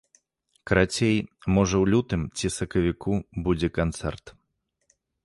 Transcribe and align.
Карацей, 0.69 1.17
можа 1.57 1.75
ў 1.83 1.91
лютым 1.95 2.21
ці 2.37 2.47
сакавіку 2.57 3.13
будзе 3.49 3.69
канцэрт. 3.79 4.25